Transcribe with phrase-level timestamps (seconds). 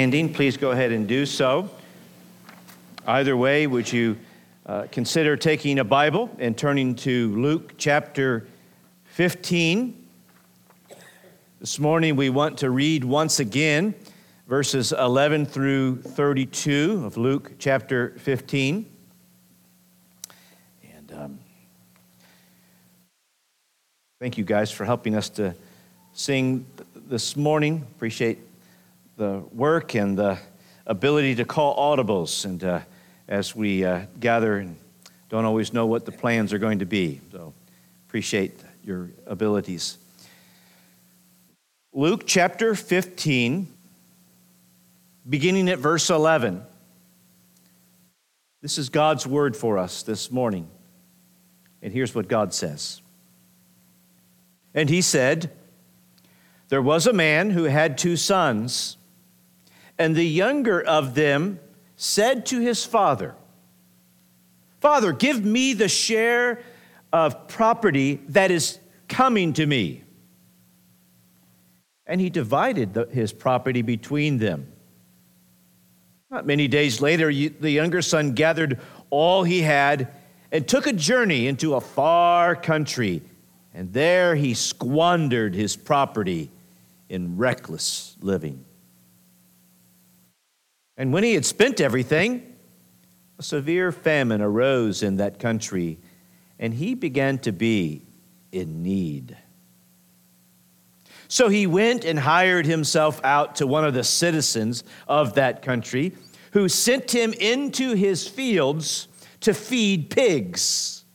[0.00, 1.68] Standing, please go ahead and do so.
[3.06, 4.16] Either way, would you
[4.64, 8.46] uh, consider taking a Bible and turning to Luke chapter
[9.04, 10.08] 15?
[11.60, 13.94] This morning, we want to read once again
[14.48, 18.86] verses 11 through 32 of Luke chapter 15.
[20.94, 21.38] And um,
[24.18, 25.54] thank you guys for helping us to
[26.14, 26.64] sing
[26.94, 27.86] this morning.
[27.96, 28.49] Appreciate
[29.20, 30.38] the work and the
[30.86, 32.46] ability to call audibles.
[32.46, 32.80] And uh,
[33.28, 34.78] as we uh, gather and
[35.28, 37.20] don't always know what the plans are going to be.
[37.30, 37.52] So
[38.08, 39.98] appreciate your abilities.
[41.92, 43.68] Luke chapter 15
[45.28, 46.62] beginning at verse 11
[48.62, 50.66] this is god's word for us this morning.
[51.82, 53.02] And here's what god says.
[54.72, 55.50] And he said
[56.70, 58.96] there was a man who had two sons
[60.00, 61.60] and the younger of them
[61.94, 63.34] said to his father,
[64.80, 66.62] Father, give me the share
[67.12, 68.78] of property that is
[69.08, 70.02] coming to me.
[72.06, 74.72] And he divided the, his property between them.
[76.30, 80.08] Not many days later, the younger son gathered all he had
[80.50, 83.20] and took a journey into a far country.
[83.74, 86.50] And there he squandered his property
[87.10, 88.64] in reckless living.
[91.00, 92.42] And when he had spent everything,
[93.38, 95.98] a severe famine arose in that country,
[96.58, 98.02] and he began to be
[98.52, 99.34] in need.
[101.26, 106.12] So he went and hired himself out to one of the citizens of that country,
[106.52, 109.08] who sent him into his fields
[109.40, 111.06] to feed pigs.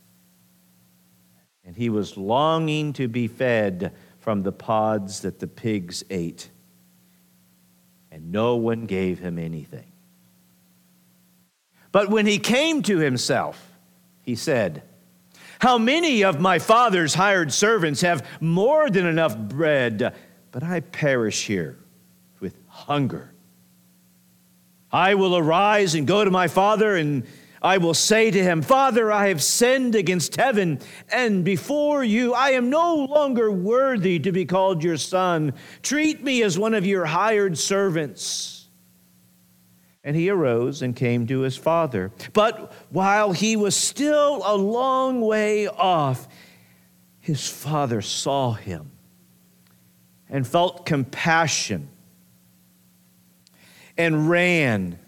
[1.64, 6.50] And he was longing to be fed from the pods that the pigs ate
[8.16, 9.92] and no one gave him anything.
[11.92, 13.74] But when he came to himself,
[14.22, 14.84] he said,
[15.60, 20.16] How many of my father's hired servants have more than enough bread,
[20.52, 21.78] but I perish here
[22.40, 23.34] with hunger?
[24.94, 27.26] I will arise and go to my father and
[27.66, 30.80] I will say to him, Father, I have sinned against heaven
[31.12, 32.32] and before you.
[32.32, 35.52] I am no longer worthy to be called your son.
[35.82, 38.68] Treat me as one of your hired servants.
[40.04, 42.12] And he arose and came to his father.
[42.34, 46.28] But while he was still a long way off,
[47.20, 48.92] his father saw him
[50.30, 51.90] and felt compassion
[53.98, 55.00] and ran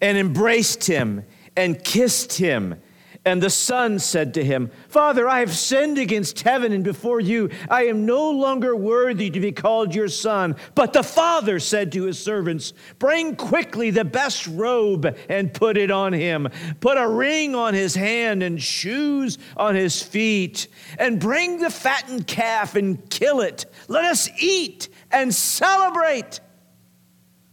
[0.00, 1.26] and embraced him
[1.58, 2.80] and kissed him.
[3.24, 7.50] And the son said to him, Father, I have sinned against heaven and before you.
[7.68, 10.54] I am no longer worthy to be called your son.
[10.76, 15.90] But the father said to his servants, Bring quickly the best robe and put it
[15.90, 16.48] on him.
[16.78, 20.68] Put a ring on his hand and shoes on his feet.
[20.96, 23.66] And bring the fattened calf and kill it.
[23.88, 26.38] Let us eat and celebrate.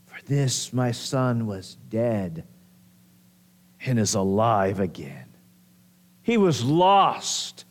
[0.06, 2.46] For this my son was dead
[3.86, 5.28] and is alive again.
[6.22, 7.66] He was lost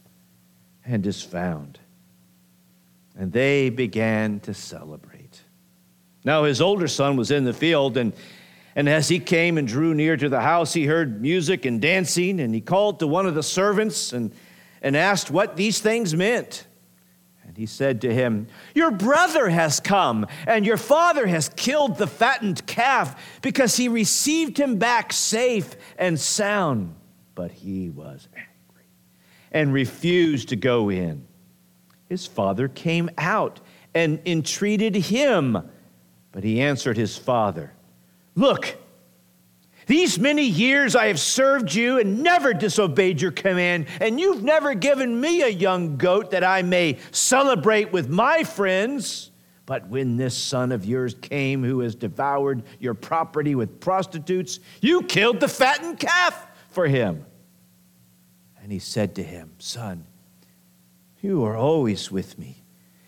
[0.84, 1.78] and is found.
[3.16, 5.42] And they began to celebrate.
[6.24, 8.12] Now, his older son was in the field, and,
[8.74, 12.40] and as he came and drew near to the house, he heard music and dancing,
[12.40, 14.32] and he called to one of the servants and,
[14.82, 16.66] and asked what these things meant.
[17.46, 22.06] And he said to him, Your brother has come, and your father has killed the
[22.06, 26.94] fattened calf because he received him back safe and sound.
[27.34, 28.86] But he was angry
[29.52, 31.26] and refused to go in.
[32.08, 33.60] His father came out
[33.94, 35.70] and entreated him,
[36.32, 37.72] but he answered his father,
[38.34, 38.76] Look,
[39.86, 44.74] these many years I have served you and never disobeyed your command, and you've never
[44.74, 49.30] given me a young goat that I may celebrate with my friends.
[49.66, 55.02] But when this son of yours came who has devoured your property with prostitutes, you
[55.02, 57.24] killed the fattened calf for him.
[58.62, 60.06] And he said to him, Son,
[61.20, 62.64] you are always with me,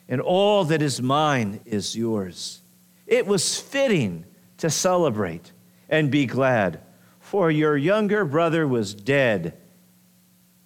[0.08, 2.62] and all that is mine is yours.
[3.06, 4.24] It was fitting
[4.58, 5.52] to celebrate
[5.88, 6.80] and be glad,
[7.20, 9.56] for your younger brother was dead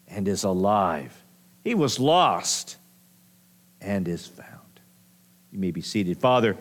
[0.08, 1.25] and is alive.
[1.62, 2.76] He was lost
[3.81, 4.49] and is found.
[5.52, 6.19] You may be seated.
[6.19, 6.56] Father,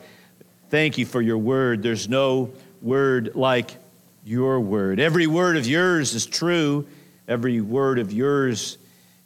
[0.69, 1.83] thank you for your word.
[1.83, 2.51] There's no
[2.81, 3.75] word like
[4.23, 5.00] your word.
[5.00, 6.88] Every word of yours is true,
[7.27, 8.77] every word of yours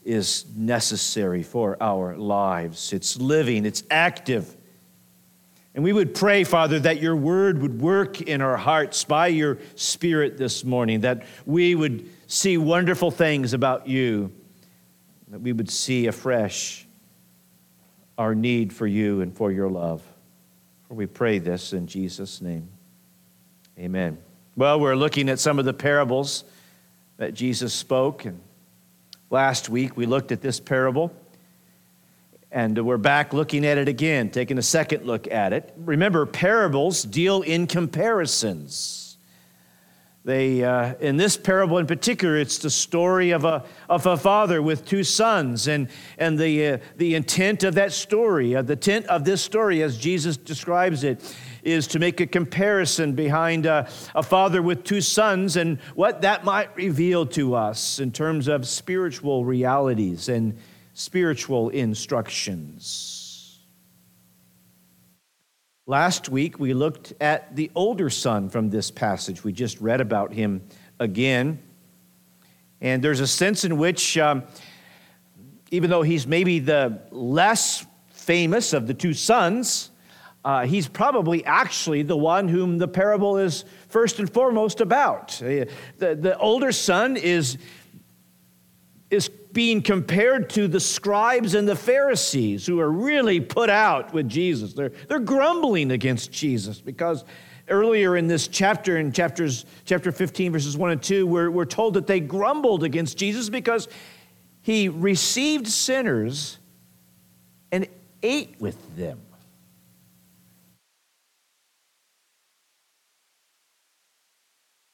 [0.04, 2.94] is necessary for our lives.
[2.94, 4.56] It's living, it's active.
[5.76, 9.58] And we would pray, Father, that your word would work in our hearts by your
[9.76, 14.32] spirit this morning, that we would see wonderful things about you,
[15.30, 16.86] that we would see afresh
[18.20, 20.04] our need for you and for your love.
[20.88, 22.70] For we pray this in Jesus' name.
[23.80, 24.20] Amen.
[24.56, 26.44] Well, we're looking at some of the parables
[27.18, 28.26] that Jesus spoke.
[28.26, 28.40] And
[29.32, 31.12] last week we looked at this parable.
[32.54, 35.74] And we're back looking at it again, taking a second look at it.
[35.76, 39.18] Remember, parables deal in comparisons.
[40.24, 44.62] They, uh, in this parable in particular, it's the story of a, of a father
[44.62, 45.68] with two sons.
[45.68, 45.88] And,
[46.20, 49.98] and the, uh, the intent of that story, uh, the intent of this story, as
[49.98, 55.58] Jesus describes it, is to make a comparison behind a, a father with two sons
[55.58, 60.56] and what that might reveal to us in terms of spiritual realities and
[60.94, 63.60] spiritual instructions.
[65.86, 69.44] Last week, we looked at the older son from this passage.
[69.44, 70.62] We just read about him
[71.00, 71.60] again.
[72.80, 74.44] And there's a sense in which, um,
[75.72, 79.90] even though he's maybe the less famous of the two sons,
[80.46, 85.42] uh, he's probably actually the one whom the parable is first and foremost about.
[85.42, 85.66] Uh,
[85.98, 87.58] the, the older son is,
[89.14, 94.28] is being compared to the scribes and the Pharisees who are really put out with
[94.28, 94.74] Jesus.
[94.74, 97.24] They're, they're grumbling against Jesus because
[97.70, 101.94] earlier in this chapter, in chapters, chapter 15, verses 1 and 2, we're, we're told
[101.94, 103.88] that they grumbled against Jesus because
[104.64, 106.58] he received sinners
[107.72, 107.88] and
[108.24, 109.22] ate with them.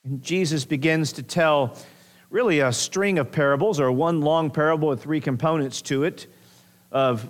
[0.03, 1.77] And Jesus begins to tell
[2.29, 6.27] really a string of parables, or one long parable with three components to it,
[6.91, 7.29] of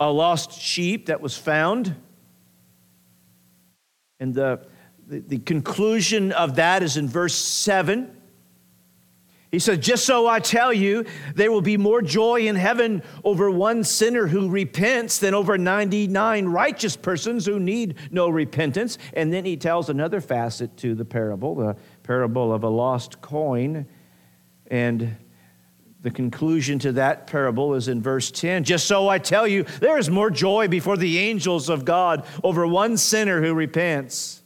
[0.00, 1.94] a lost sheep that was found.
[4.20, 4.66] And the,
[5.06, 8.14] the, the conclusion of that is in verse 7.
[9.50, 13.50] He said, Just so I tell you, there will be more joy in heaven over
[13.50, 18.98] one sinner who repents than over 99 righteous persons who need no repentance.
[19.14, 23.86] And then he tells another facet to the parable, the parable of a lost coin.
[24.68, 25.16] And
[26.00, 28.64] the conclusion to that parable is in verse 10.
[28.64, 32.66] Just so I tell you, there is more joy before the angels of God over
[32.66, 34.42] one sinner who repents.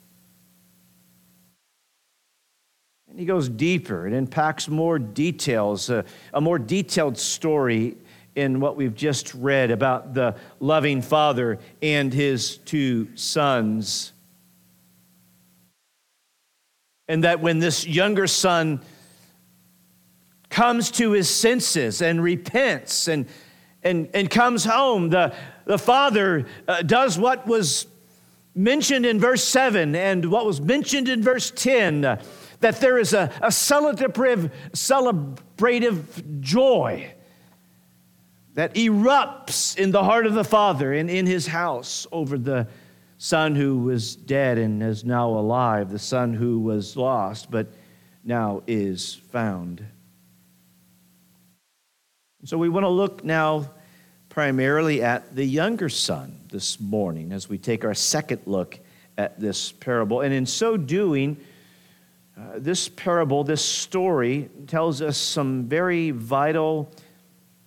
[3.09, 6.03] And he goes deeper and unpacks more details, uh,
[6.33, 7.99] a more detailed story
[8.35, 14.15] in what we've just read about the loving father and his two sons.
[17.09, 18.81] And that when this younger son
[20.53, 23.27] comes to his senses and repents and,
[23.83, 25.09] and, and comes home.
[25.09, 25.35] The,
[25.65, 27.87] the father uh, does what was
[28.55, 32.23] mentioned in verse 7 and what was mentioned in verse 10 uh,
[32.61, 37.13] that there is a, a celebrative, celebrative joy
[38.55, 42.69] that erupts in the heart of the father and in his house over the
[43.17, 47.67] son who was dead and is now alive, the son who was lost but
[48.23, 49.85] now is found.
[52.45, 53.71] So we want to look now
[54.29, 58.81] primarily at the younger son this morning as we take our second look
[59.17, 60.23] at this parable.
[60.23, 61.37] And in so doing,
[62.37, 66.91] uh, this parable, this story, tells us some very vital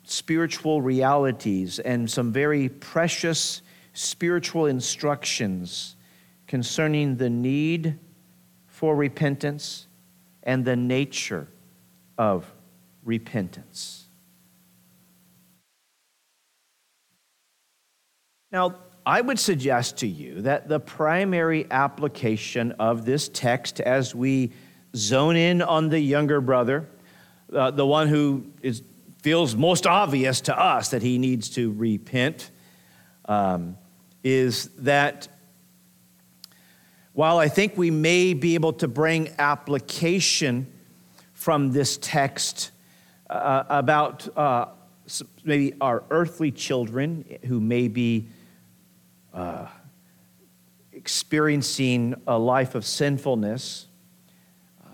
[0.03, 3.61] spiritual realities and some very precious
[3.93, 5.95] spiritual instructions
[6.47, 7.97] concerning the need
[8.67, 9.87] for repentance
[10.43, 11.47] and the nature
[12.17, 12.51] of
[13.05, 14.05] repentance.
[18.55, 24.53] Now, I would suggest to you that the primary application of this text as we
[24.95, 26.87] zone in on the younger brother,
[27.51, 28.81] uh, the one who is,
[29.21, 32.49] feels most obvious to us that he needs to repent,
[33.25, 33.75] um,
[34.23, 35.27] is that
[37.11, 40.71] while I think we may be able to bring application
[41.33, 42.71] from this text
[43.29, 44.67] uh, about uh,
[45.43, 48.29] maybe our earthly children who may be
[49.35, 49.67] uh,
[50.93, 53.87] experiencing a life of sinfulness.
[54.81, 54.87] Uh,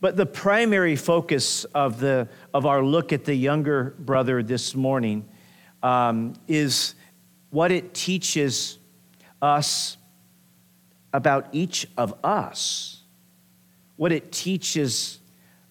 [0.00, 5.26] but the primary focus of, the, of our look at the younger brother this morning
[5.82, 6.94] um, is
[7.50, 8.78] what it teaches
[9.40, 9.96] us
[11.14, 13.02] about each of us,
[13.96, 15.20] what it teaches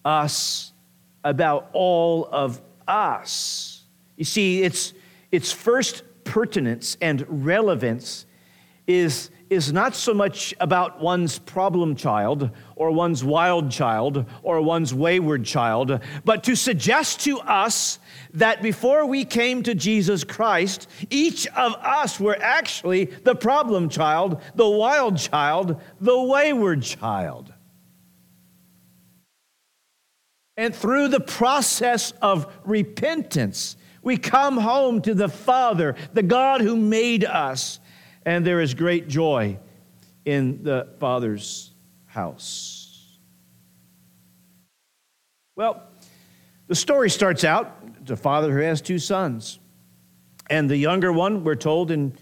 [0.04, 0.72] us
[1.22, 3.84] about all of us.
[4.16, 4.94] You see, its,
[5.30, 8.26] its first pertinence and relevance
[8.86, 14.92] is, is not so much about one's problem child or one's wild child or one's
[14.92, 17.98] wayward child, but to suggest to us
[18.34, 24.42] that before we came to Jesus Christ, each of us were actually the problem child,
[24.54, 27.54] the wild child, the wayward child.
[30.58, 36.76] And through the process of repentance, we come home to the Father, the God who
[36.76, 37.80] made us,
[38.24, 39.58] and there is great joy
[40.24, 41.72] in the Father's
[42.06, 43.18] house.
[45.56, 45.82] Well,
[46.68, 49.58] the story starts out the father who has two sons.
[50.50, 52.14] And the younger one, we're told in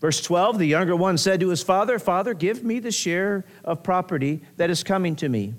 [0.00, 3.82] verse 12, the younger one said to his father, Father, give me the share of
[3.82, 5.54] property that is coming to me.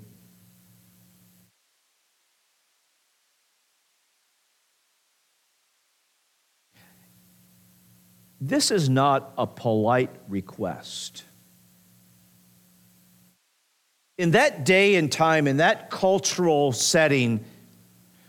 [8.40, 11.24] This is not a polite request.
[14.16, 17.44] In that day and time, in that cultural setting,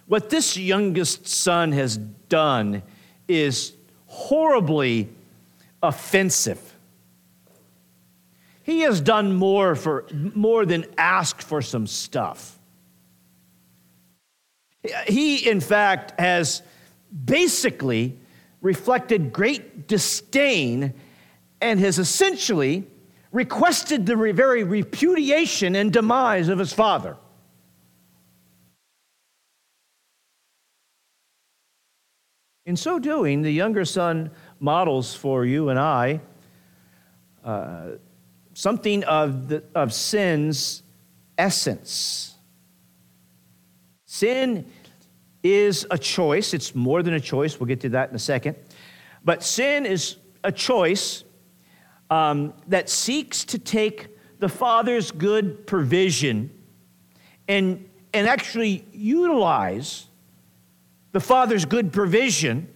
[0.06, 2.84] what this youngest son has done
[3.28, 3.74] is
[4.06, 5.10] horribly
[5.82, 6.76] offensive.
[8.64, 12.60] He has done more for more than ask for some stuff.
[15.08, 16.62] He, in fact, has
[17.26, 18.19] basically
[18.62, 20.94] reflected great disdain
[21.62, 22.86] and has essentially
[23.32, 27.18] requested the very repudiation and demise of his father.
[32.66, 36.22] In so doing, the younger son models for you and I
[37.44, 37.92] uh,
[38.54, 40.84] something of, the, of sin's
[41.38, 42.36] essence.
[44.06, 44.66] Sin
[45.44, 46.54] is a choice.
[46.54, 47.60] It's more than a choice.
[47.60, 48.56] We'll get to that in a second.
[49.24, 51.24] But sin is a choice
[52.10, 54.08] um, that seeks to take
[54.40, 56.50] the Father's good provision
[57.48, 60.08] and, and actually utilize
[61.12, 62.74] the Father's good provision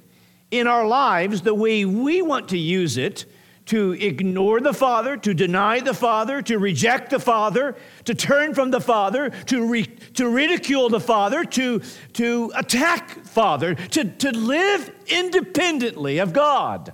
[0.51, 3.25] in our lives the way we want to use it
[3.65, 8.71] to ignore the Father, to deny the Father, to reject the Father, to turn from
[8.71, 11.81] the Father, to, re, to ridicule the Father, to,
[12.13, 16.93] to attack Father, to, to live independently of God.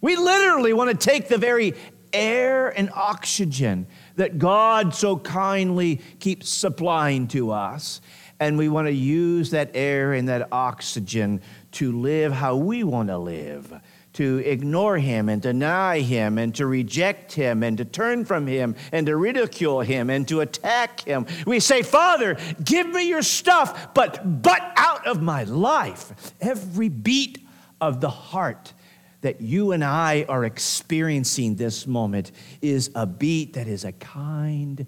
[0.00, 1.74] We literally want to take the very
[2.12, 3.86] air and oxygen
[4.16, 8.00] that God so kindly keeps supplying to us,
[8.40, 11.40] and we want to use that air and that oxygen
[11.72, 13.80] to live how we want to live
[14.18, 18.74] to ignore him and deny him and to reject him and to turn from him
[18.90, 21.24] and to ridicule him and to attack him.
[21.46, 26.34] We say, Father, give me your stuff, but but out of my life.
[26.40, 27.46] Every beat
[27.80, 28.72] of the heart
[29.20, 34.84] that you and I are experiencing this moment is a beat that is a kind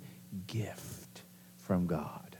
[0.48, 1.22] gift
[1.58, 2.36] from God.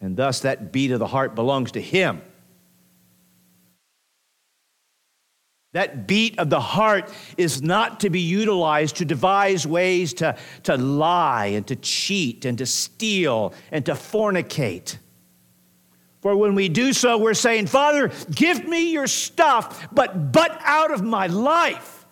[0.00, 2.22] And thus, that beat of the heart belongs to Him.
[5.72, 10.76] That beat of the heart is not to be utilized to devise ways to, to
[10.76, 14.98] lie and to cheat and to steal and to fornicate.
[16.20, 20.92] For when we do so, we're saying, Father, give me your stuff, but but out
[20.92, 22.06] of my life.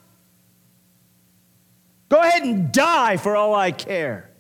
[2.09, 4.31] Go ahead and die for all I care.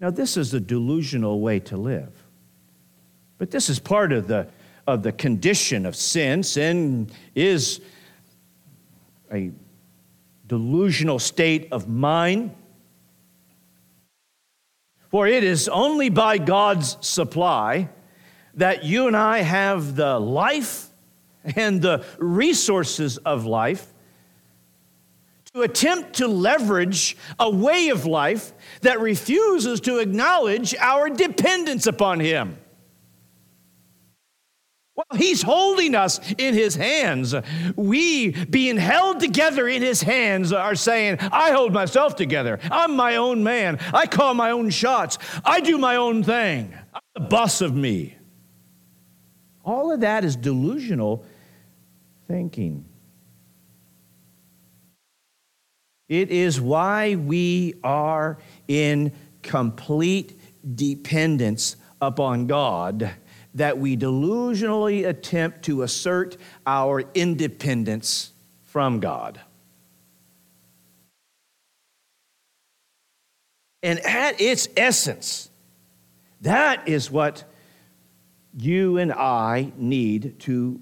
[0.00, 2.24] Now, this is a delusional way to live.
[3.36, 4.48] But this is part of the
[4.86, 6.42] of the condition of sin.
[6.42, 7.80] Sin is
[9.32, 9.50] a
[10.46, 12.54] delusional state of mind.
[15.10, 17.88] For it is only by God's supply
[18.54, 20.88] that you and I have the life
[21.56, 23.92] and the resources of life
[25.52, 32.18] to attempt to leverage a way of life that refuses to acknowledge our dependence upon
[32.18, 32.58] Him.
[34.96, 37.34] Well, he's holding us in his hands.
[37.74, 42.60] We, being held together in his hands, are saying, I hold myself together.
[42.70, 43.80] I'm my own man.
[43.92, 45.18] I call my own shots.
[45.44, 46.72] I do my own thing.
[46.94, 48.16] I'm the boss of me.
[49.64, 51.24] All of that is delusional
[52.28, 52.84] thinking.
[56.08, 60.38] It is why we are in complete
[60.76, 63.10] dependence upon God
[63.54, 68.32] that we delusionally attempt to assert our independence
[68.64, 69.40] from God.
[73.82, 75.50] And at its essence,
[76.40, 77.44] that is what
[78.56, 80.78] you and I need to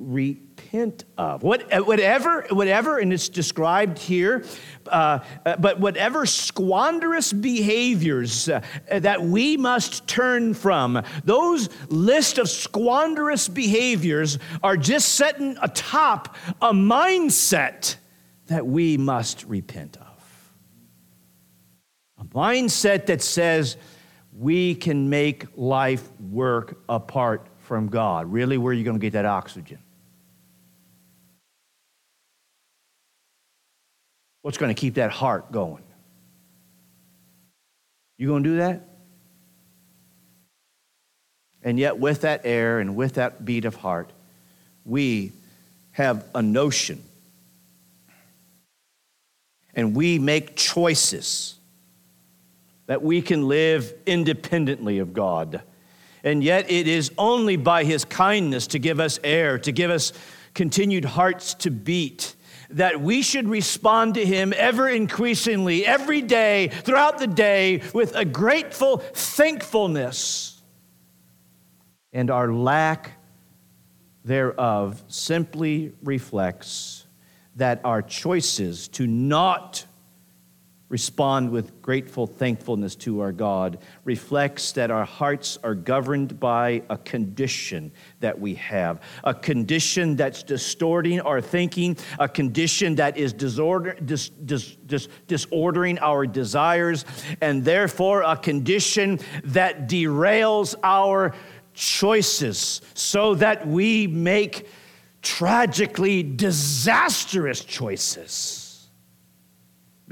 [0.73, 1.43] repent of.
[1.43, 4.45] What, whatever, whatever, and it's described here,
[4.87, 12.49] uh, uh, but whatever squanderous behaviors uh, that we must turn from, those list of
[12.49, 17.97] squanderous behaviors are just setting atop a mindset
[18.47, 20.53] that we must repent of.
[22.19, 23.77] A mindset that says
[24.37, 28.33] we can make life work apart from God.
[28.33, 29.79] Really, where are you going to get that oxygen?
[34.43, 35.83] What's going to keep that heart going?
[38.19, 38.89] You going to do that?
[41.65, 44.11] And yet, with that air and with that beat of heart,
[44.85, 45.33] we
[45.93, 47.03] have a notion.
[49.75, 51.55] And we make choices
[52.87, 55.63] that we can live independently of God.
[56.25, 60.13] And yet, it is only by His kindness to give us air, to give us
[60.55, 62.35] continued hearts to beat,
[62.73, 68.25] that we should respond to Him ever increasingly, every day, throughout the day, with a
[68.25, 70.61] grateful thankfulness.
[72.13, 73.13] And our lack
[74.25, 77.07] thereof simply reflects
[77.57, 79.85] that our choices to not
[80.93, 86.99] respond with grateful thankfulness to our God reflects that our hearts are governed by a
[86.99, 93.97] condition that we have, a condition that's distorting our thinking, a condition that is disorder,
[94.05, 97.07] dis, dis, dis, disordering our desires,
[97.41, 101.35] and therefore a condition that derails our
[101.73, 104.69] choices so that we make
[105.23, 108.62] tragically disastrous choices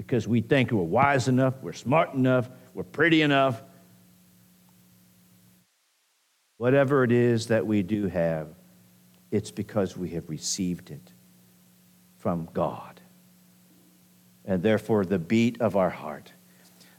[0.01, 3.63] because we think we're wise enough, we're smart enough, we're pretty enough.
[6.57, 8.49] Whatever it is that we do have,
[9.31, 11.13] it's because we have received it
[12.17, 12.99] from God.
[14.47, 16.33] And therefore, the beat of our heart,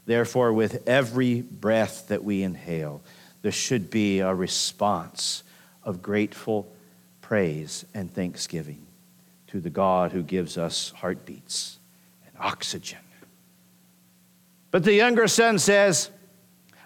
[0.06, 3.02] therefore, with every breath that we inhale,
[3.42, 5.42] there should be a response
[5.82, 6.72] of grateful
[7.20, 8.86] praise and thanksgiving
[9.48, 11.80] to the God who gives us heartbeats
[12.42, 12.98] oxygen.
[14.70, 16.10] But the younger son says,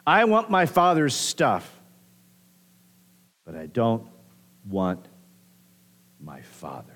[0.06, 1.80] I want my father's stuff,
[3.44, 4.06] but I don't
[4.68, 5.06] want
[6.20, 6.92] my father.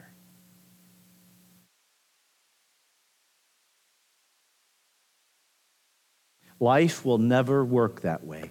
[6.60, 8.50] Life will never work that way.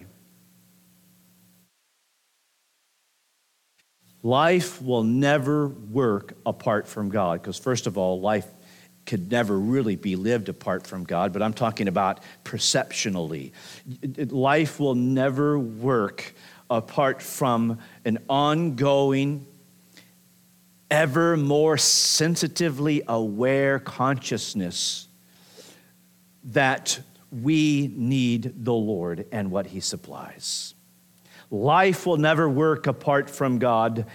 [4.22, 8.46] Life will never work apart from God because, first of all, life
[9.10, 13.52] could never really be lived apart from God, but I'm talking about perceptionally.
[14.16, 16.32] Life will never work
[16.70, 19.48] apart from an ongoing,
[20.92, 25.08] ever more sensitively aware consciousness
[26.44, 27.00] that
[27.32, 30.74] we need the Lord and what He supplies.
[31.50, 34.06] Life will never work apart from God,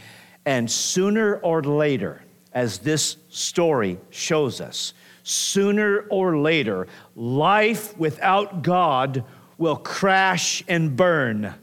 [0.46, 2.22] and sooner or later,
[2.56, 4.94] as this story shows us.
[5.24, 9.26] Sooner or later, life without God
[9.58, 11.54] will crash and burn.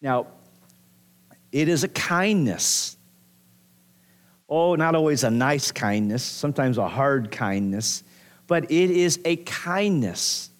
[0.00, 0.28] Now,
[1.50, 2.96] it is a kindness.
[4.48, 8.04] Oh, not always a nice kindness, sometimes a hard kindness,
[8.46, 10.50] but it is a kindness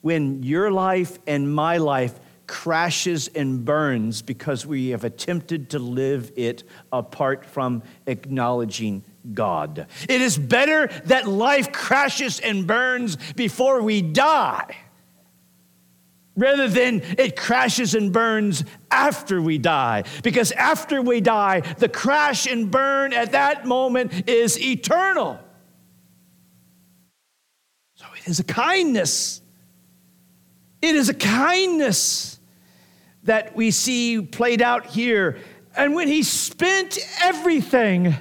[0.00, 2.18] when your life and my life
[2.52, 6.62] crashes and burns because we have attempted to live it
[6.92, 9.86] apart from acknowledging God.
[10.06, 14.76] It is better that life crashes and burns before we die
[16.36, 20.04] rather than it crashes and burns after we die.
[20.22, 25.40] Because after we die, the crash and burn at that moment is eternal.
[27.94, 29.40] So it is a kindness.
[30.82, 32.40] It is a kindness
[33.24, 35.38] that we see played out here.
[35.76, 38.14] And when he spent everything,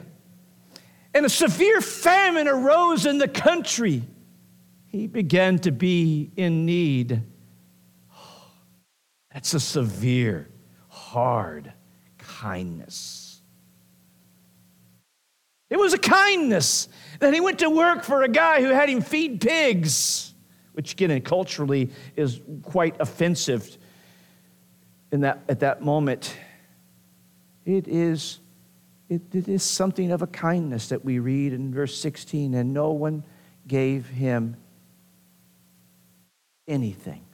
[1.14, 4.04] and a severe famine arose in the country,
[4.88, 7.24] he began to be in need.
[9.34, 10.50] That's a severe,
[10.88, 11.74] hard
[12.18, 13.42] kindness.
[15.70, 19.02] It was a kindness that he went to work for a guy who had him
[19.02, 20.34] feed pigs,
[20.74, 23.78] which again, culturally is quite offensive
[25.12, 26.36] in that, at that moment,
[27.66, 28.40] it is,
[29.10, 32.92] it, it is something of a kindness that we read in verse 16, and no
[32.92, 33.24] one
[33.68, 34.56] gave him
[36.68, 37.26] anything.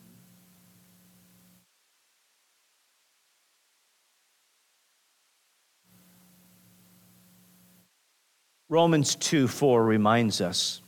[8.70, 10.82] Romans 2 4 reminds us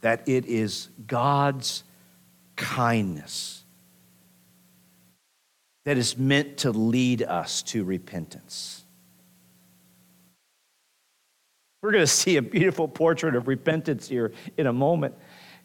[0.00, 1.84] that it is God's
[2.56, 3.59] kindness
[5.84, 8.84] that is meant to lead us to repentance.
[11.82, 15.14] We're going to see a beautiful portrait of repentance here in a moment.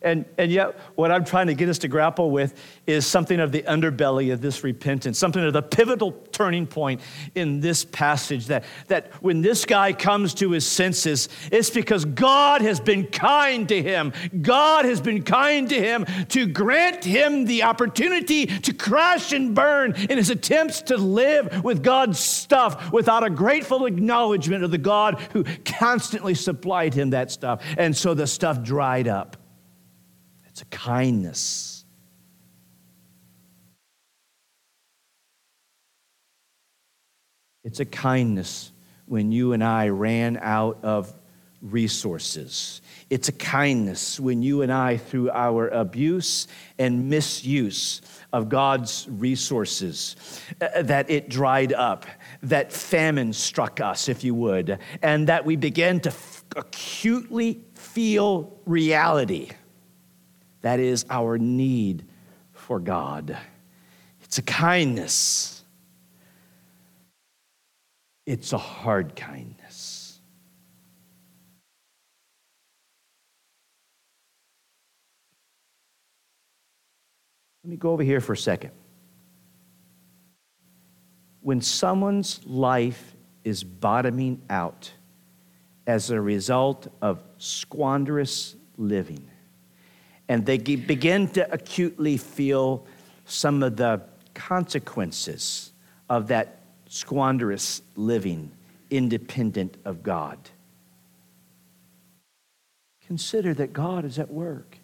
[0.01, 2.53] And, and yet, what I'm trying to get us to grapple with
[2.85, 7.01] is something of the underbelly of this repentance, something of the pivotal turning point
[7.33, 12.61] in this passage that, that when this guy comes to his senses, it's because God
[12.61, 14.13] has been kind to him.
[14.41, 19.95] God has been kind to him to grant him the opportunity to crash and burn
[20.09, 25.19] in his attempts to live with God's stuff without a grateful acknowledgement of the God
[25.33, 27.63] who constantly supplied him that stuff.
[27.77, 29.37] And so the stuff dried up.
[30.55, 31.83] It's a kindness.
[37.65, 38.71] It's a kindness
[39.05, 41.13] when you and I ran out of
[41.61, 42.79] resources.
[43.09, 46.47] It's a kindness when you and I, through our abuse
[46.79, 50.15] and misuse of God's resources,
[50.61, 52.05] uh, that it dried up,
[52.43, 58.57] that famine struck us, if you would, and that we began to f- acutely feel
[58.65, 59.49] reality.
[60.65, 62.05] That is our need
[62.51, 63.37] for God.
[64.23, 65.63] It's a kindness,
[68.25, 70.19] it's a hard kindness.
[77.63, 78.71] Let me go over here for a second.
[81.41, 84.91] When someone's life is bottoming out
[85.85, 89.29] as a result of squanderous living,
[90.27, 92.85] and they begin to acutely feel
[93.25, 94.01] some of the
[94.33, 95.71] consequences
[96.09, 98.51] of that squanderous living
[98.89, 100.37] independent of God.
[103.07, 104.77] Consider that God is at work.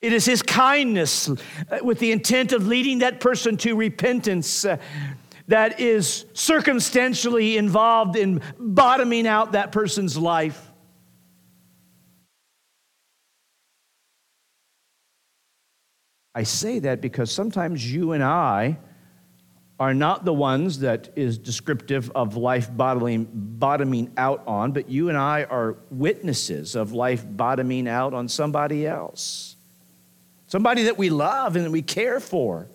[0.00, 4.76] It is His kindness uh, with the intent of leading that person to repentance uh,
[5.48, 10.70] that is circumstantially involved in bottoming out that person's life.
[16.34, 18.78] I say that because sometimes you and I
[19.78, 25.08] are not the ones that is descriptive of life bottoming, bottoming out on, but you
[25.08, 29.56] and I are witnesses of life bottoming out on somebody else.
[30.46, 32.68] Somebody that we love and that we care for.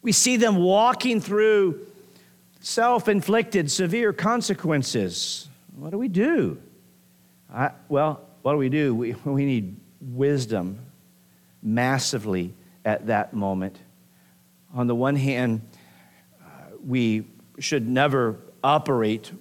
[0.00, 1.86] We see them walking through
[2.60, 5.48] self inflicted severe consequences.
[5.76, 6.60] What do we do?
[7.52, 8.94] I, well, what do we do?
[8.94, 10.78] We, we need wisdom
[11.62, 12.52] massively
[12.84, 13.78] at that moment.
[14.74, 15.62] On the one hand,
[16.42, 17.24] uh, we
[17.58, 19.32] should never operate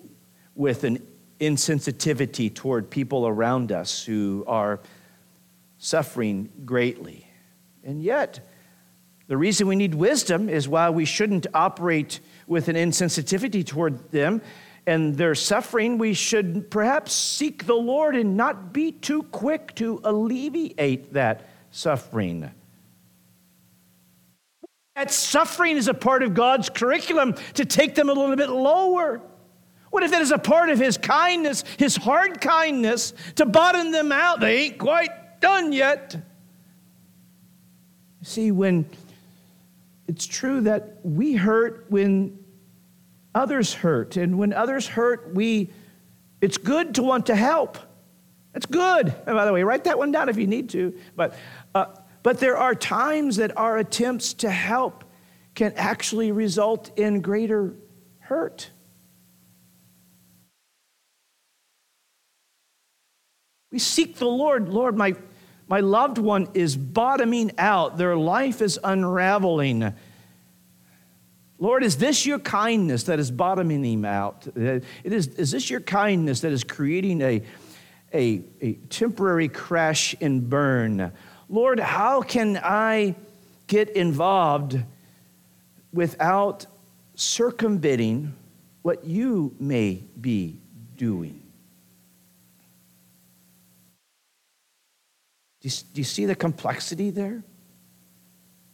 [0.55, 1.05] with an
[1.41, 4.79] insensitivity toward people around us who are
[5.79, 7.27] suffering greatly.
[7.83, 8.47] And yet,
[9.27, 14.41] the reason we need wisdom is why we shouldn't operate with an insensitivity toward them
[14.85, 20.01] and their suffering, we should perhaps seek the Lord and not be too quick to
[20.03, 22.51] alleviate that suffering.
[24.95, 29.21] That suffering is a part of God's curriculum to take them a little bit lower.
[29.89, 34.11] What if that is a part of His kindness, His hard kindness, to bottom them
[34.11, 34.39] out?
[34.39, 36.15] They ain't quite done yet.
[38.21, 38.85] See, when
[40.07, 42.42] it's true that we hurt when
[43.33, 44.17] others hurt.
[44.17, 45.71] And when others hurt, we
[46.41, 47.77] it's good to want to help.
[48.53, 49.07] It's good.
[49.07, 50.93] And by the way, write that one down if you need to.
[51.15, 51.35] But
[51.73, 51.85] uh,
[52.23, 55.03] but there are times that our attempts to help
[55.55, 57.75] can actually result in greater
[58.19, 58.71] hurt.
[63.71, 64.69] We seek the Lord.
[64.69, 65.15] Lord, my,
[65.67, 67.97] my loved one is bottoming out.
[67.97, 69.93] Their life is unraveling.
[71.63, 74.45] Lord, is this your kindness that is bottoming him out?
[74.53, 77.41] It is, is this your kindness that is creating a,
[78.13, 81.13] a, a temporary crash and burn?
[81.47, 83.15] Lord, how can I
[83.67, 84.77] get involved
[85.93, 86.65] without
[87.15, 88.35] circumventing
[88.81, 90.59] what you may be
[90.97, 91.41] doing?
[95.61, 97.41] Do you, do you see the complexity there?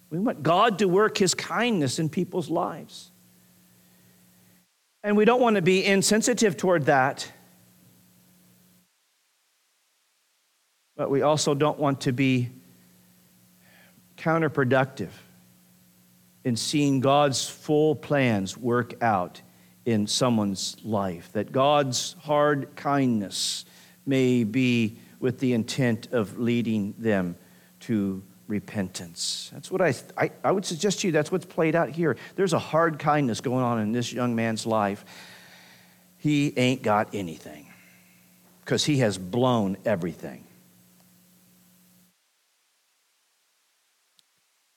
[0.09, 3.11] We want God to work his kindness in people's lives.
[5.03, 7.31] And we don't want to be insensitive toward that.
[10.97, 12.49] But we also don't want to be
[14.17, 15.11] counterproductive
[16.43, 19.41] in seeing God's full plans work out
[19.85, 23.65] in someone's life, that God's hard kindness
[24.05, 27.35] may be with the intent of leading them
[27.81, 29.51] to repentance.
[29.53, 32.17] That's what I, I, I, would suggest to you, that's what's played out here.
[32.35, 35.05] There's a hard kindness going on in this young man's life.
[36.17, 37.67] He ain't got anything
[38.65, 40.43] because he has blown everything.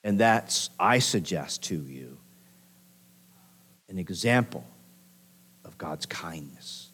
[0.05, 2.19] And that's, I suggest to you,
[3.89, 4.65] an example
[5.65, 6.91] of God's kindness.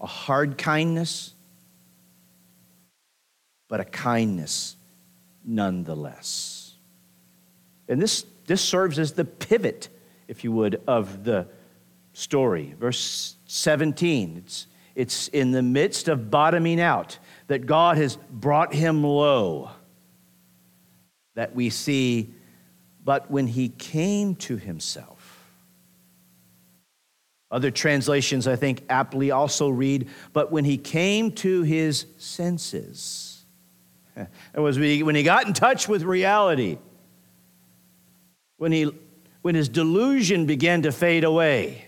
[0.00, 1.34] A hard kindness,
[3.68, 4.76] but a kindness
[5.44, 6.74] nonetheless.
[7.88, 9.88] And this, this serves as the pivot,
[10.28, 11.46] if you would, of the
[12.12, 12.74] story.
[12.78, 19.04] Verse 17, it's, it's in the midst of bottoming out that God has brought him
[19.04, 19.70] low
[21.34, 22.32] that we see
[23.04, 25.14] but when he came to himself.
[27.50, 33.33] Other translations, I think, aptly also read, but when he came to his senses.
[34.16, 36.78] It was when he got in touch with reality,
[38.58, 38.90] when, he,
[39.42, 41.84] when his delusion began to fade away,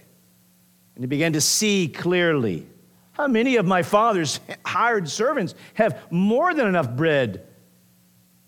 [0.95, 2.67] and he began to see clearly.
[3.13, 7.47] How many of my father's hired servants have more than enough bread?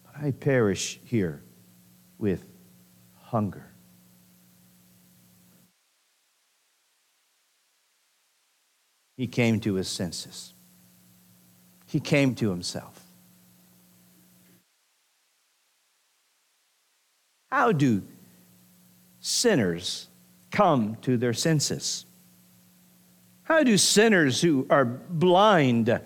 [0.05, 1.43] But I perish here
[2.19, 2.45] with
[3.15, 3.65] hunger.
[9.17, 10.53] He came to his senses.
[11.87, 13.03] He came to himself.
[17.51, 18.03] How do
[19.21, 20.09] sinners
[20.51, 22.05] come to their senses?
[23.43, 26.01] How do sinners who are blind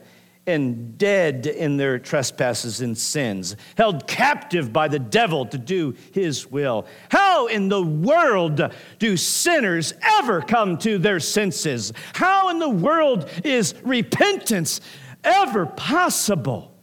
[0.47, 6.51] and dead in their trespasses and sins, held captive by the devil to do his
[6.51, 6.87] will.
[7.11, 8.61] How in the world
[8.99, 11.93] do sinners ever come to their senses?
[12.15, 14.81] How in the world is repentance
[15.23, 16.75] ever possible?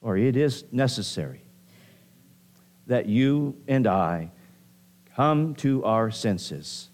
[0.00, 1.44] Or it is necessary
[2.90, 4.30] that you and I
[5.16, 6.90] come to our senses.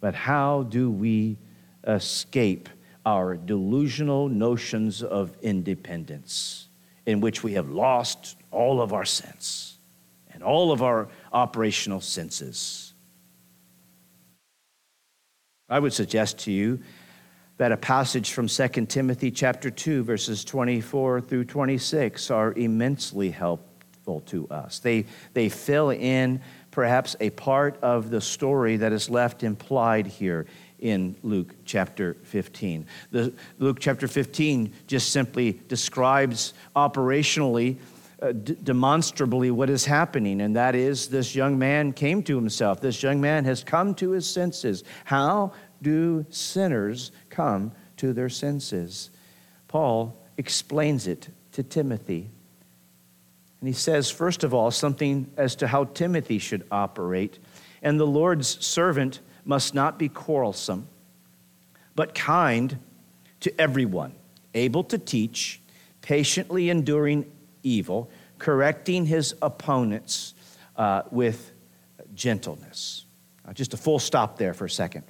[0.00, 1.38] But how do we
[1.86, 2.68] escape?
[3.08, 6.68] our delusional notions of independence,
[7.06, 9.78] in which we have lost all of our sense
[10.30, 12.92] and all of our operational senses.
[15.70, 16.80] I would suggest to you
[17.56, 23.67] that a passage from 2 Timothy chapter 2 verses 24 through 26 are immensely helpful
[24.22, 24.78] to us.
[24.78, 26.40] They they fill in
[26.70, 30.46] perhaps a part of the story that is left implied here
[30.78, 32.86] in Luke chapter 15.
[33.10, 37.78] The, Luke chapter 15 just simply describes operationally,
[38.22, 42.80] uh, d- demonstrably, what is happening, and that is this young man came to himself.
[42.80, 44.84] This young man has come to his senses.
[45.04, 49.10] How do sinners come to their senses?
[49.66, 52.30] Paul explains it to Timothy.
[53.60, 57.38] And he says, first of all, something as to how Timothy should operate.
[57.82, 60.88] And the Lord's servant must not be quarrelsome,
[61.94, 62.78] but kind
[63.40, 64.14] to everyone,
[64.54, 65.60] able to teach,
[66.02, 67.30] patiently enduring
[67.62, 70.34] evil, correcting his opponents
[70.76, 71.52] uh, with
[72.14, 73.04] gentleness.
[73.44, 75.04] Now, just a full stop there for a second.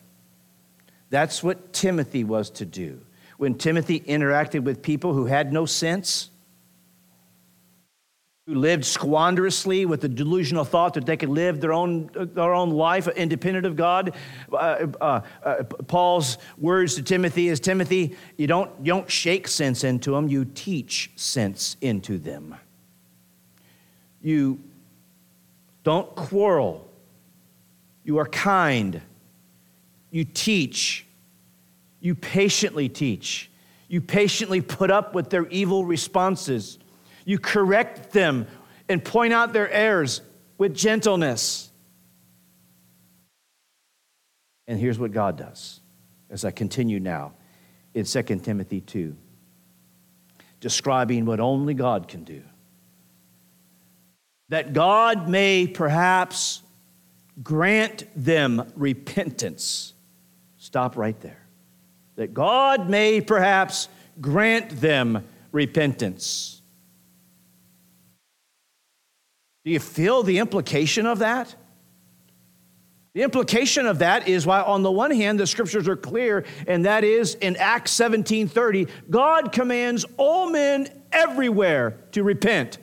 [1.11, 3.00] That's what Timothy was to do.
[3.37, 6.30] When Timothy interacted with people who had no sense,
[8.48, 12.70] who lived squanderously with the delusional thought that they could live their own, their own
[12.70, 14.14] life independent of God.
[14.50, 19.84] Uh, uh, uh, Paul's words to Timothy is Timothy, you don't, you don't shake sense
[19.84, 22.54] into them, you teach sense into them.
[24.22, 24.61] You
[25.84, 26.90] don't quarrel,
[28.02, 29.02] you are kind,
[30.11, 31.06] you teach,
[32.00, 33.50] you patiently teach,
[33.88, 36.78] you patiently put up with their evil responses.
[37.28, 38.46] You correct them
[38.88, 40.22] and point out their errors
[40.56, 41.70] with gentleness.
[44.66, 45.80] And here's what God does
[46.30, 47.34] as I continue now
[47.92, 49.14] in 2 Timothy 2,
[50.60, 52.42] describing what only God can do.
[54.48, 56.62] That God may perhaps
[57.42, 59.92] grant them repentance.
[60.56, 61.46] Stop right there.
[62.16, 66.57] That God may perhaps grant them repentance.
[69.64, 71.54] Do you feel the implication of that?
[73.14, 76.84] The implication of that is why, on the one hand, the scriptures are clear, and
[76.84, 82.78] that is in Acts 17 30, God commands all men everywhere to repent.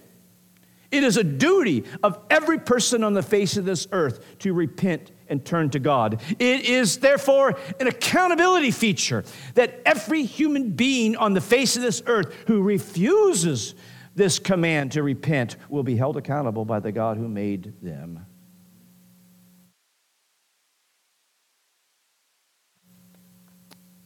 [0.91, 5.11] It is a duty of every person on the face of this earth to repent
[5.27, 6.21] and turn to God.
[6.39, 9.23] It is therefore an accountability feature
[9.55, 13.75] that every human being on the face of this earth who refuses
[14.15, 18.25] this command to repent will be held accountable by the God who made them.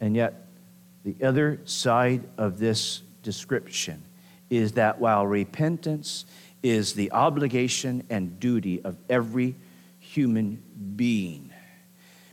[0.02, 0.48] And yet,
[1.04, 4.04] the other side of this description
[4.50, 6.26] is that while repentance
[6.64, 9.56] is the obligation and duty of every
[10.00, 10.62] human
[10.96, 11.52] being,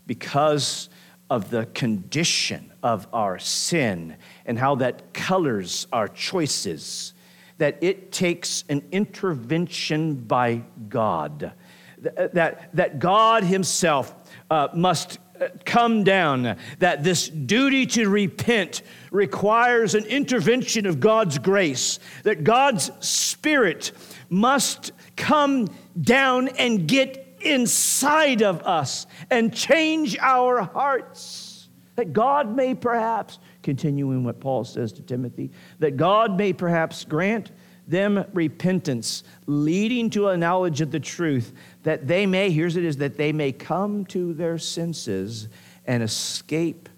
[0.07, 0.89] because
[1.29, 7.13] of the condition of our sin and how that colors our choices,
[7.59, 11.53] that it takes an intervention by God.
[11.99, 14.15] That, that God Himself
[14.51, 15.19] uh, must
[15.65, 22.91] come down, that this duty to repent requires an intervention of God's grace, that God's
[23.01, 23.93] Spirit
[24.29, 25.69] must come
[26.01, 31.69] down and get inside of us and change our hearts.
[31.97, 35.51] That God may perhaps, continuing what Paul says to Timothy,
[35.81, 37.51] that God may perhaps grant
[37.89, 41.53] them repentance, leading to a knowledge of the truth,
[41.83, 45.49] that they may, here's it is, that they may come to their senses
[45.85, 46.89] and escape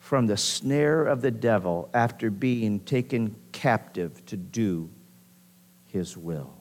[0.00, 4.90] from the snare of the devil after being taken captive to do
[5.86, 6.57] his will.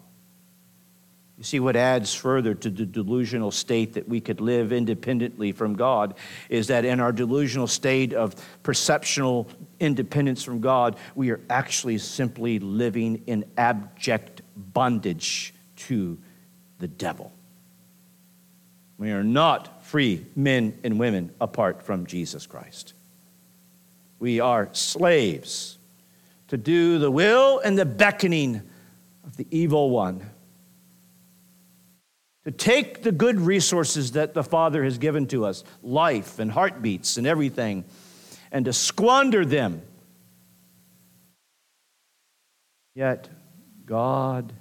[1.37, 5.75] You see, what adds further to the delusional state that we could live independently from
[5.75, 6.15] God
[6.49, 9.47] is that in our delusional state of perceptional
[9.79, 16.17] independence from God, we are actually simply living in abject bondage to
[16.79, 17.31] the devil.
[18.97, 22.93] We are not free men and women apart from Jesus Christ.
[24.17, 25.77] We are slaves
[26.47, 28.63] to do the will and the beckoning
[29.23, 30.27] of the evil one
[32.47, 37.17] to take the good resources that the Father has given to us life and heartbeats
[37.17, 37.83] and everything
[38.53, 39.81] and to squander them.
[42.95, 43.27] Yet,
[43.85, 44.53] God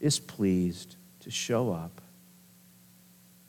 [0.00, 2.00] is pleased to show up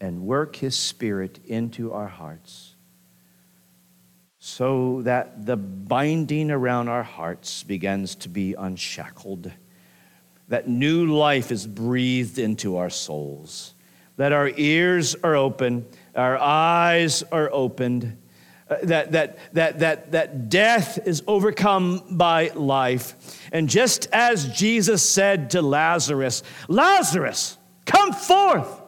[0.02, 2.76] and work His Spirit into our hearts
[4.40, 9.54] so that the binding around our hearts begins to be unshackled
[10.50, 13.74] that new life is breathed into our souls,
[14.18, 15.86] that our ears are open,
[16.16, 18.18] our eyes are opened,
[18.70, 23.16] uh, that, that, that, that, that death is overcome by life.
[23.52, 28.82] And just as Jesus said to Lazarus, Lazarus, come forth,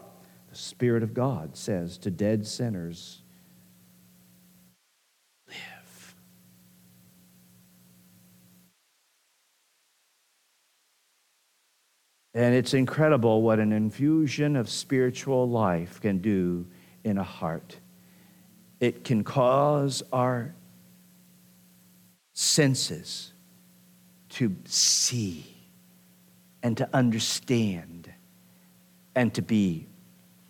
[0.50, 3.21] the Spirit of God says to dead sinners,
[12.34, 16.66] And it's incredible what an infusion of spiritual life can do
[17.04, 17.78] in a heart.
[18.80, 20.54] It can cause our
[22.34, 23.34] senses
[24.30, 25.46] to see
[26.64, 28.12] and to understand
[29.14, 29.88] and to be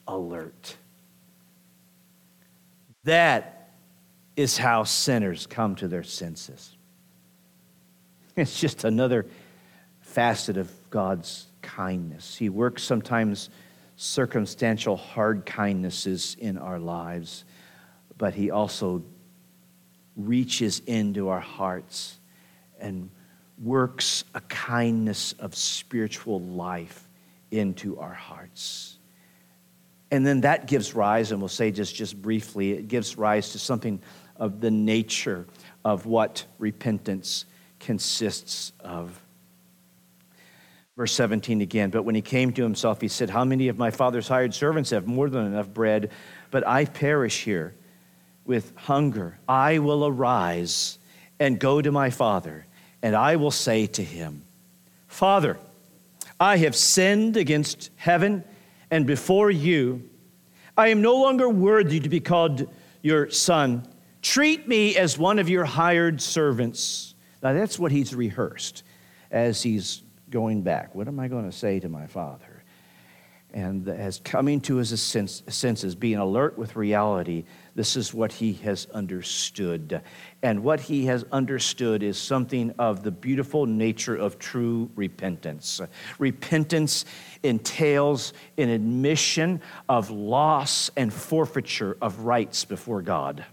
[0.08, 0.78] alert.
[3.04, 3.70] That
[4.36, 6.76] is how sinners come to their senses.
[8.38, 9.26] It's just another
[10.00, 12.36] facet of God's kindness.
[12.36, 13.50] He works sometimes
[13.96, 17.46] circumstantial hard kindnesses in our lives,
[18.18, 19.04] but He also
[20.16, 22.20] reaches into our hearts
[22.80, 23.10] and
[23.62, 27.08] works a kindness of spiritual life
[27.52, 28.98] into our hearts.
[30.10, 33.60] And then that gives rise, and we'll say just, just briefly, it gives rise to
[33.60, 34.02] something
[34.36, 35.46] of the nature
[35.86, 37.46] of what repentance
[37.80, 39.21] consists of.
[41.02, 43.90] Verse 17 again, but when he came to himself, he said, How many of my
[43.90, 46.12] father's hired servants have more than enough bread,
[46.52, 47.74] but I perish here
[48.46, 49.40] with hunger?
[49.50, 51.00] I will arise
[51.40, 52.68] and go to my father,
[53.02, 54.44] and I will say to him,
[55.08, 55.58] Father,
[56.40, 58.44] I have sinned against heaven
[58.92, 60.08] and before you.
[60.78, 62.72] I am no longer worthy to be called
[63.02, 63.88] your son.
[64.22, 67.16] Treat me as one of your hired servants.
[67.42, 68.84] Now, that's what he's rehearsed
[69.32, 70.96] as he's going back.
[70.96, 72.64] What am I going to say to my father?
[73.54, 77.44] And as coming to his senses, being alert with reality,
[77.76, 80.02] this is what he has understood.
[80.42, 85.82] And what he has understood is something of the beautiful nature of true repentance.
[86.18, 87.04] Repentance
[87.44, 89.60] entails an admission
[89.90, 93.46] of loss and forfeiture of rights before God.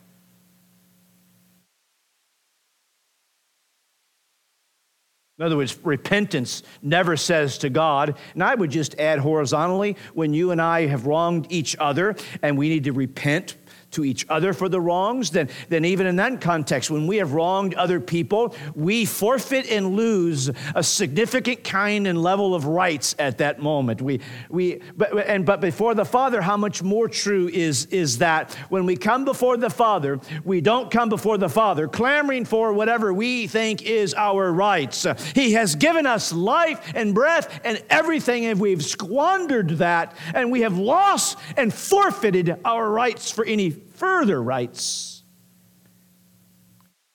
[5.39, 10.35] In other words, repentance never says to God, and I would just add horizontally, when
[10.35, 13.55] you and I have wronged each other and we need to repent
[13.91, 17.33] to each other for the wrongs, then, then even in that context, when we have
[17.33, 23.39] wronged other people, we forfeit and lose a significant kind and level of rights at
[23.39, 24.03] that moment.
[24.03, 24.21] We,
[24.51, 28.85] we, but, and, but before the Father, how much more true is, is that when
[28.85, 33.47] we come before the Father, we don't come before the Father clamoring for whatever we
[33.47, 35.07] think is our rights.
[35.35, 40.61] He has given us life and breath and everything, and we've squandered that, and we
[40.61, 45.25] have lost and forfeited our rights for any further rights,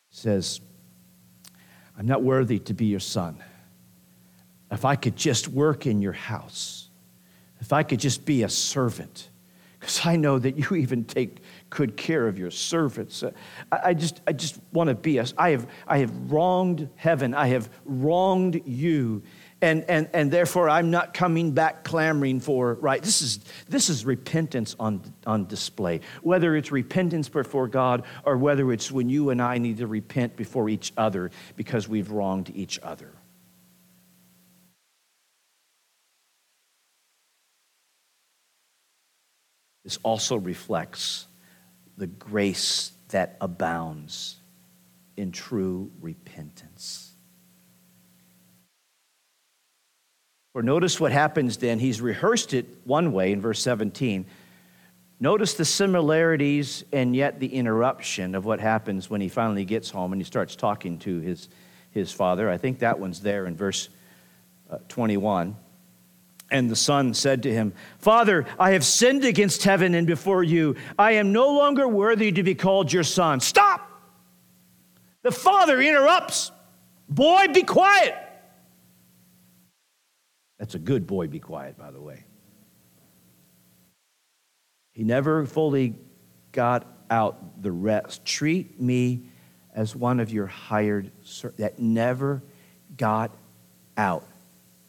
[0.10, 0.60] says,
[1.98, 3.42] I'm not worthy to be your son.
[4.70, 6.90] If I could just work in your house,
[7.62, 9.30] if I could just be a servant,
[9.80, 11.38] because I know that you even take
[11.70, 13.24] good care of your servants.
[13.24, 13.32] Uh,
[13.72, 17.34] I, just, I just want to be a, I have, I have wronged heaven.
[17.34, 19.24] I have wronged you
[19.64, 23.02] and, and, and therefore I'm not coming back clamoring for, right?
[23.02, 23.40] This is,
[23.70, 26.02] this is repentance on, on display.
[26.22, 30.36] Whether it's repentance before God or whether it's when you and I need to repent
[30.36, 33.14] before each other because we've wronged each other.
[39.86, 41.28] This also reflects
[41.98, 44.36] the grace that abounds
[45.16, 47.03] in true repentance.
[50.54, 51.80] For notice what happens then.
[51.80, 54.26] He's rehearsed it one way in verse 17.
[55.20, 60.14] Notice the similarities and yet the interruption of what happens when he finally gets home
[60.14, 61.50] and he starts talking to his,
[61.90, 62.50] his father.
[62.50, 63.90] I think that one's there in verse
[64.70, 65.56] uh, 21.
[66.52, 70.76] And the son said to him, Father, I have sinned against heaven and before you.
[71.00, 73.40] I am no longer worthy to be called your son.
[73.40, 73.90] Stop!
[75.24, 76.52] The father interrupts.
[77.10, 78.16] Boy, be quiet.
[80.64, 82.24] That's a good boy, be quiet, by the way.
[84.94, 85.94] He never fully
[86.54, 88.24] got out the rest.
[88.24, 89.24] Treat me
[89.76, 91.60] as one of your hired servants.
[91.60, 92.42] That never
[92.96, 93.32] got
[93.98, 94.24] out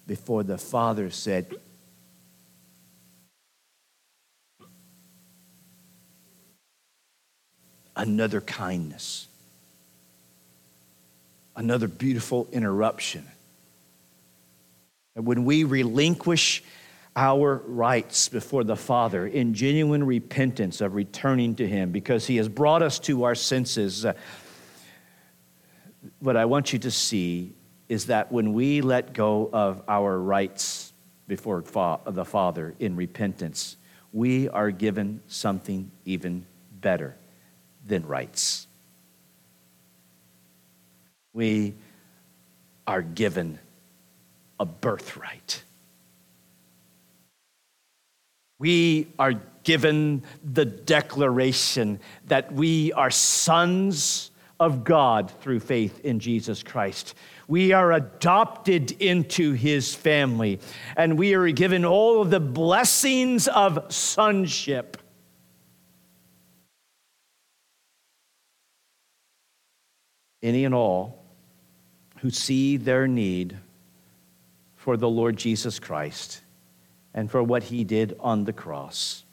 [0.07, 1.53] before the father said,
[7.97, 9.27] Another kindness,
[11.57, 13.27] another beautiful interruption
[15.15, 16.63] when we relinquish
[17.17, 22.49] our rights before the Father in genuine repentance of returning to Him because He has
[22.49, 24.15] brought us to our senses, uh,
[26.19, 27.53] what I want you to see
[27.89, 30.93] is that when we let go of our rights
[31.29, 33.77] before the Father in repentance,
[34.13, 36.47] we are given something even
[36.81, 37.17] better
[37.87, 38.67] than rights.
[41.33, 41.75] We
[42.87, 43.59] are given
[44.59, 45.63] a birthright.
[48.59, 49.35] We are
[49.65, 54.31] given the declaration that we are sons
[54.61, 57.15] of God through faith in Jesus Christ.
[57.49, 60.61] We are adopted into his family,
[60.97, 64.97] and we are given all of the blessings of sonship.
[70.43, 71.25] Any and all
[72.19, 73.59] who see their need
[74.85, 76.43] for the Lord Jesus Christ
[77.15, 79.25] and for what he did on the cross.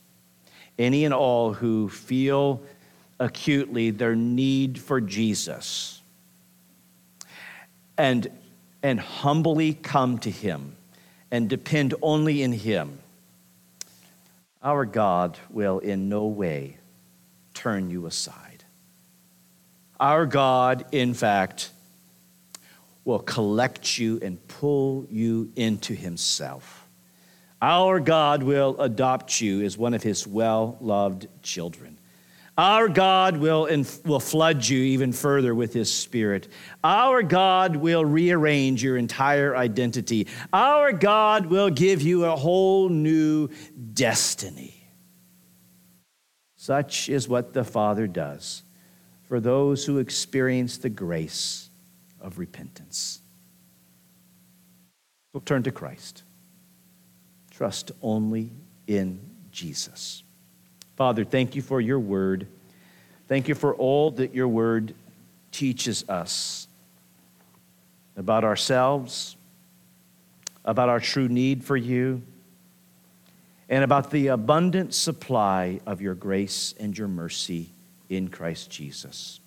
[0.80, 2.62] Any and all who feel
[3.20, 6.02] acutely their need for Jesus
[7.98, 8.32] and,
[8.82, 10.78] and humbly come to him
[11.32, 13.00] and depend only in him,
[14.64, 16.78] our God will in no way
[17.54, 18.64] turn you aside.
[20.00, 21.72] Our God, in fact,
[23.04, 26.88] will collect you and pull you into himself.
[27.62, 32.00] Our God will adopt you as one of his well loved children.
[32.58, 36.48] Our God will, inf- will flood you even further with his spirit.
[36.84, 40.28] Our God will rearrange your entire identity.
[40.52, 43.50] Our God will give you a whole new
[43.94, 44.76] destiny.
[46.56, 48.62] Such is what the Father does
[49.28, 51.71] for those who experience the grace
[52.22, 53.22] of repentance.
[55.34, 56.24] So turn to Christ.
[57.52, 58.52] Trust only
[58.88, 59.20] in
[59.52, 60.24] Jesus.
[60.96, 62.48] Father, thank you for your word.
[63.28, 64.94] Thank you for all that your word
[65.52, 66.68] teaches us
[68.18, 69.36] about ourselves,
[70.64, 72.22] about our true need for you,
[73.70, 77.70] and about the abundant supply of your grace and your mercy
[78.10, 79.41] in Christ Jesus.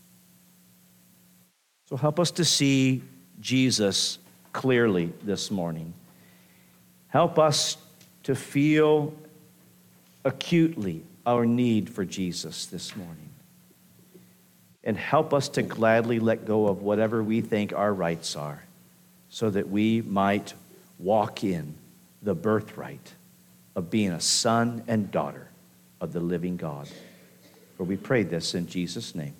[1.88, 3.02] So help us to see
[3.40, 4.18] Jesus
[4.52, 5.92] clearly this morning.
[7.08, 7.76] Help us
[8.22, 9.12] to feel
[10.24, 13.28] acutely our need for Jesus this morning.
[14.82, 18.64] And help us to gladly let go of whatever we think our rights are
[19.28, 20.54] so that we might
[20.98, 21.74] walk in
[22.22, 23.12] the birthright
[23.76, 25.48] of being a son and daughter
[26.00, 26.88] of the living God.
[27.76, 29.34] For we pray this in Jesus' name.